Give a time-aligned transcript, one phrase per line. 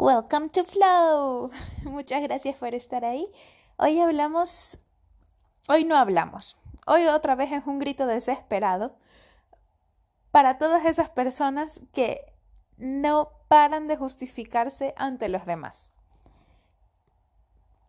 [0.00, 1.50] Welcome to Flow.
[1.82, 3.28] Muchas gracias por estar ahí.
[3.78, 4.78] Hoy hablamos,
[5.68, 6.56] hoy no hablamos.
[6.86, 8.96] Hoy otra vez es un grito desesperado
[10.30, 12.32] para todas esas personas que
[12.76, 15.90] no paran de justificarse ante los demás.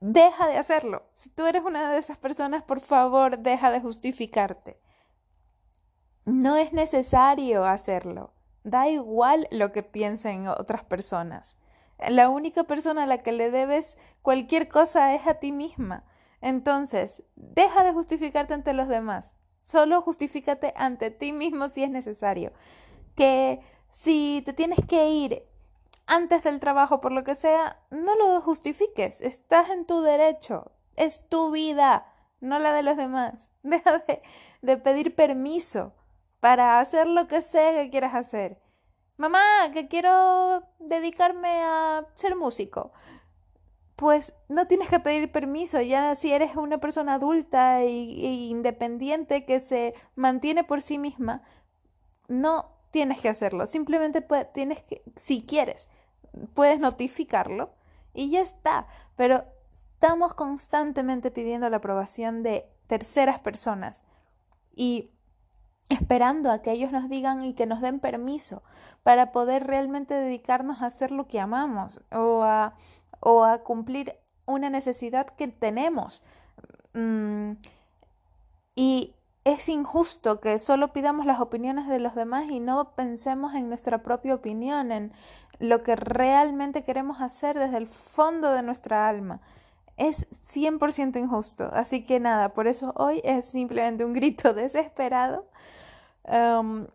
[0.00, 1.04] Deja de hacerlo.
[1.14, 4.78] Si tú eres una de esas personas, por favor, deja de justificarte.
[6.26, 8.34] No es necesario hacerlo.
[8.62, 11.56] Da igual lo que piensen otras personas.
[11.98, 16.04] La única persona a la que le debes cualquier cosa es a ti misma.
[16.40, 19.34] Entonces, deja de justificarte ante los demás.
[19.62, 22.52] Solo justifícate ante ti mismo si es necesario.
[23.14, 25.44] Que si te tienes que ir
[26.06, 29.20] antes del trabajo por lo que sea, no lo justifiques.
[29.20, 30.72] Estás en tu derecho.
[30.96, 33.50] Es tu vida, no la de los demás.
[33.62, 34.22] Deja de,
[34.60, 35.94] de pedir permiso
[36.40, 38.60] para hacer lo que sea que quieras hacer.
[39.16, 42.92] Mamá, que quiero dedicarme a ser músico.
[43.96, 49.60] Pues no tienes que pedir permiso, ya si eres una persona adulta e, independiente que
[49.60, 51.42] se mantiene por sí misma,
[52.26, 55.86] no tienes que hacerlo, simplemente tienes que, si quieres,
[56.54, 57.72] puedes notificarlo
[58.14, 64.04] y ya está, pero estamos constantemente pidiendo la aprobación de terceras personas
[64.74, 65.12] y
[65.88, 68.62] esperando a que ellos nos digan y que nos den permiso
[69.02, 72.74] para poder realmente dedicarnos a hacer lo que amamos o a,
[73.20, 76.22] o a cumplir una necesidad que tenemos.
[76.94, 77.52] Mm,
[78.76, 83.68] y es injusto que solo pidamos las opiniones de los demás y no pensemos en
[83.68, 85.12] nuestra propia opinión, en
[85.58, 89.40] lo que realmente queremos hacer desde el fondo de nuestra alma.
[89.96, 91.70] Es 100% injusto.
[91.72, 95.46] Así que nada, por eso hoy es simplemente un grito desesperado
[96.24, 96.86] Em,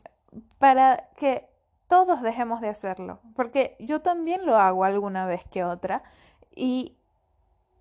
[0.58, 1.47] para que
[1.88, 6.04] todos dejemos de hacerlo, porque yo también lo hago alguna vez que otra
[6.55, 6.95] y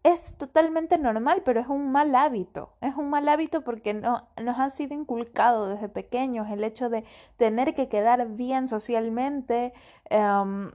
[0.03, 2.73] es totalmente normal, pero es un mal hábito.
[2.81, 7.05] Es un mal hábito porque no, nos ha sido inculcado desde pequeños el hecho de
[7.37, 9.73] tener que quedar bien socialmente
[10.11, 10.71] em,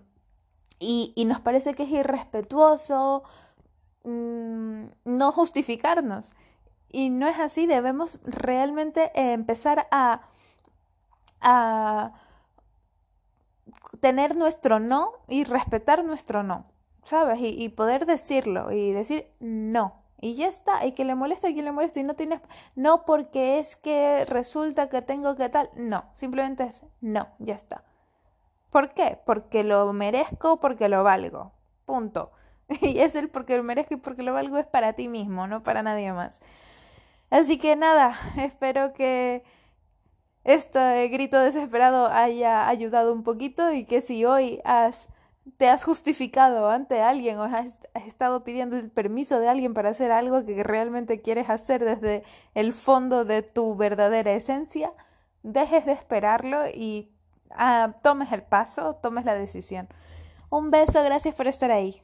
[0.79, 3.23] y, y, nos parece que es irrespetuoso
[4.03, 6.35] mm, no justificarnos.
[6.89, 10.21] Y no es así, debemos realmente empezar a
[11.43, 12.13] a
[13.99, 16.65] tener nuestro no y respetar nuestro no,
[17.03, 17.39] ¿sabes?
[17.41, 20.01] Y, poder decirlo y decir no.
[20.19, 22.39] Y ya está, y que le moleste a quien le moleste y no tienes,
[22.75, 27.83] no porque es que resulta que tengo que tal, no, simplemente es no, ya está.
[28.69, 29.19] ¿Por qué?
[29.25, 31.51] Porque lo merezco, porque lo valgo,
[31.85, 32.31] punto.
[32.81, 35.63] Y es el porque lo merezco y porque lo valgo es para ti mismo, no
[35.63, 36.41] para nadie más.
[37.29, 39.43] Así que nada, espero que
[40.43, 45.07] este grito desesperado haya ayudado un poquito y que si hoy has,
[45.57, 50.11] te has justificado ante alguien o has, estado pidiendo el permiso de alguien para hacer
[50.11, 52.23] algo que realmente quieres hacer desde
[52.55, 54.91] el fondo de tu verdadera esencia,
[55.43, 57.09] dejes de esperarlo y
[57.51, 59.87] ah, tomes el paso, tomes la decisión.
[60.49, 61.99] Un beso, gracias por estar ahí.